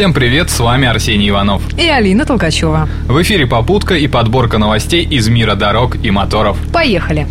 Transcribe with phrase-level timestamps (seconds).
[0.00, 1.60] Всем привет, с вами Арсений Иванов.
[1.78, 2.88] И Алина Толкачева.
[3.06, 6.56] В эфире попутка и подборка новостей из мира дорог и моторов.
[6.72, 7.26] Поехали.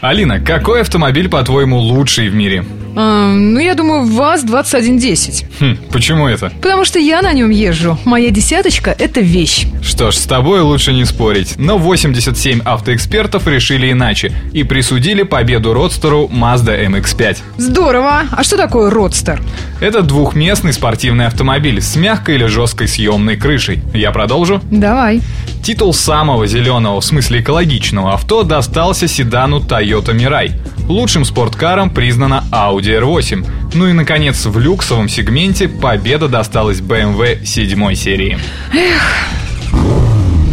[0.00, 2.64] Алина, какой автомобиль, по-твоему, лучший в мире?
[2.94, 5.44] Эм, ну, я думаю, ВАЗ-2110.
[5.60, 6.52] Хм, почему это?
[6.60, 7.98] Потому что я на нем езжу.
[8.04, 9.66] Моя десяточка– это вещь.
[9.82, 11.54] Что ж, с тобой лучше не спорить.
[11.58, 17.38] Но 87 автоэкспертов решили иначе и присудили победу родстеру Mazda MX-5.
[17.58, 18.22] Здорово.
[18.30, 19.42] А что такое родстер?
[19.80, 23.82] Это двухместный спортивный автомобиль с мягкой или жесткой съемной крышей.
[23.94, 24.60] Я продолжу?
[24.70, 25.20] Давай.
[25.62, 30.52] Титул самого зеленого, в смысле экологичного авто, достался седану Toyota Mirai.
[30.88, 33.46] Лучшим спорткаром признана Audi R8.
[33.74, 38.38] Ну и, наконец, в люксовом сегменте победа досталась BMW 7 серии.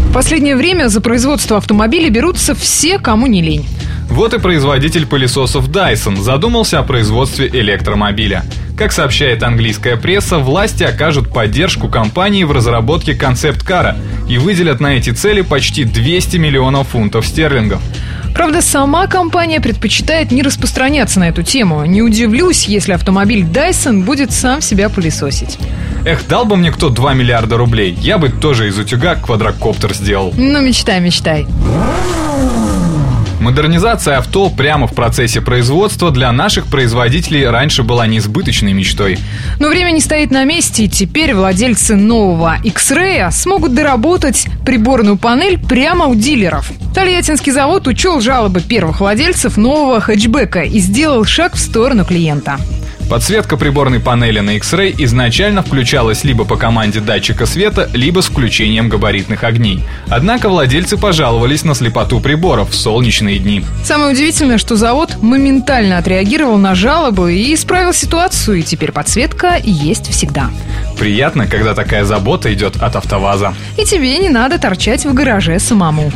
[0.09, 3.65] В последнее время за производство автомобилей берутся все, кому не лень.
[4.09, 8.43] Вот и производитель пылесосов Dyson задумался о производстве электромобиля.
[8.79, 13.97] Как сообщает английская пресса, власти окажут поддержку компании в разработке концепт-кара
[14.29, 17.81] и выделят на эти цели почти 200 миллионов фунтов стерлингов.
[18.33, 21.83] Правда, сама компания предпочитает не распространяться на эту тему.
[21.83, 25.57] Не удивлюсь, если автомобиль Dyson будет сам себя пылесосить.
[26.05, 30.33] Эх, дал бы мне кто 2 миллиарда рублей, я бы тоже из утюга квадрокоптер сделал.
[30.37, 31.45] Ну, мечтай, мечтай.
[33.39, 39.17] Модернизация авто прямо в процессе производства для наших производителей раньше была несбыточной мечтой.
[39.59, 45.57] Но время не стоит на месте, и теперь владельцы нового X-Ray смогут доработать приборную панель
[45.57, 46.71] прямо у дилеров.
[46.93, 52.57] Тольяттинский завод учел жалобы первых владельцев нового хэтчбека и сделал шаг в сторону клиента.
[53.09, 58.87] Подсветка приборной панели на X-Ray изначально включалась либо по команде датчика света, либо с включением
[58.87, 59.83] габаритных огней.
[60.09, 63.65] Однако владельцы пожаловались на слепоту приборов в солнечные дни.
[63.83, 70.11] Самое удивительное, что завод моментально отреагировал на жалобы и исправил ситуацию, и теперь подсветка есть
[70.11, 70.51] всегда.
[70.99, 73.55] Приятно, когда такая забота идет от АвтоВАЗа.
[73.77, 76.11] И тебе не надо торчать в гараже самому.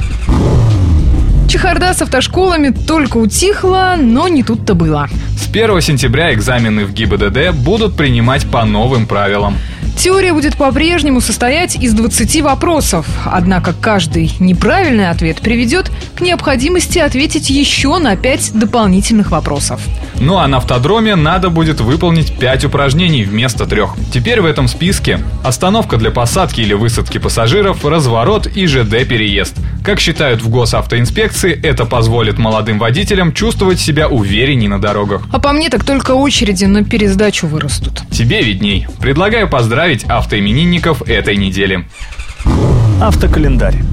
[1.54, 5.08] Чехарда с автошколами только утихла, но не тут-то было.
[5.38, 9.60] С 1 сентября экзамены в ГИБДД будут принимать по новым правилам.
[10.04, 17.50] Теория будет по-прежнему состоять из 20 вопросов, однако каждый неправильный ответ приведет к необходимости ответить
[17.50, 19.80] еще на 5 дополнительных вопросов.
[20.20, 23.96] Ну а на автодроме надо будет выполнить 5 упражнений вместо трех.
[24.14, 29.56] Теперь в этом списке остановка для посадки или высадки пассажиров, разворот и ЖД-переезд.
[29.84, 35.24] Как считают в госавтоинспекции, это позволит молодым водителям чувствовать себя уверенней на дорогах.
[35.32, 38.02] А по мне так только очереди на пересдачу вырастут.
[38.10, 38.88] Тебе видней.
[39.02, 41.86] Предлагаю поздравить автоименинников этой недели.
[43.02, 43.93] Автокалендарь.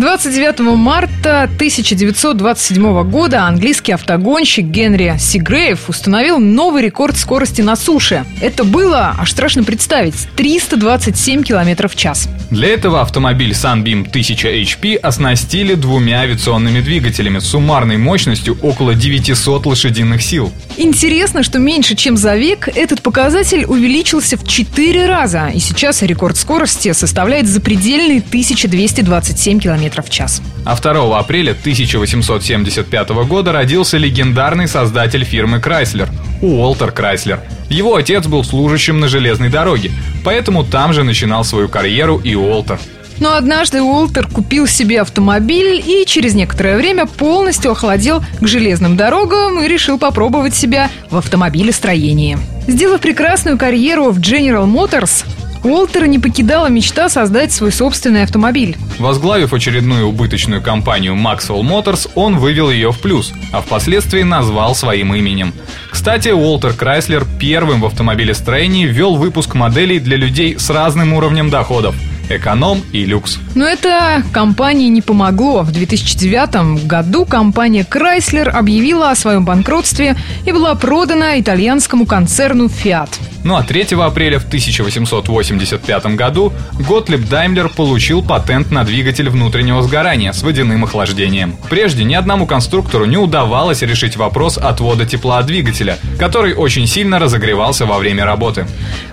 [0.00, 8.24] 29 марта 1927 года английский автогонщик Генри Сигреев установил новый рекорд скорости на суше.
[8.40, 12.30] Это было, аж страшно представить, 327 км в час.
[12.50, 19.66] Для этого автомобиль Sunbeam 1000 HP оснастили двумя авиационными двигателями с суммарной мощностью около 900
[19.66, 20.50] лошадиных сил.
[20.78, 26.38] Интересно, что меньше чем за век этот показатель увеличился в 4 раза, и сейчас рекорд
[26.38, 30.42] скорости составляет запредельные 1227 км в час.
[30.64, 36.08] А 2 апреля 1875 года родился легендарный создатель фирмы Chrysler–
[36.42, 37.40] Уолтер Крайслер.
[37.68, 39.90] Его отец был служащим на железной дороге,
[40.24, 42.78] поэтому там же начинал свою карьеру и Уолтер.
[43.20, 49.62] Но однажды Уолтер купил себе автомобиль и через некоторое время полностью охладел к железным дорогам
[49.62, 52.38] и решил попробовать себя в автомобилестроении.
[52.66, 55.26] Сделав прекрасную карьеру в General Motors,
[55.62, 58.76] Уолтера не покидала мечта создать свой собственный автомобиль.
[58.98, 65.14] Возглавив очередную убыточную компанию Maxwell Motors, он вывел ее в плюс, а впоследствии назвал своим
[65.14, 65.52] именем.
[65.90, 71.94] Кстати, Уолтер Крайслер первым в автомобилестроении ввел выпуск моделей для людей с разным уровнем доходов–
[72.30, 73.38] эконом и люкс.
[73.54, 75.62] Но это компании не помогло.
[75.62, 80.16] В 2009 году компания Chrysler объявила о своем банкротстве
[80.46, 83.10] и была продана итальянскому концерну Fiat.
[83.42, 90.32] Ну а 3 апреля в 1885 году Готлиб Даймлер получил патент на двигатель внутреннего сгорания
[90.32, 91.56] с водяным охлаждением.
[91.68, 97.18] Прежде ни одному конструктору не удавалось решить вопрос отвода тепла от двигателя, который очень сильно
[97.18, 98.66] разогревался во время работы.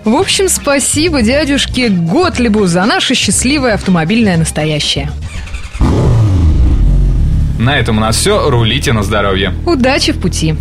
[0.03, 5.09] В общем, спасибо дядюшке Готлибу за наше счастливое автомобильное настоящее.
[7.57, 8.49] На этом у нас все.
[8.49, 9.53] Рулите на здоровье.
[9.65, 10.55] Удачи в пути.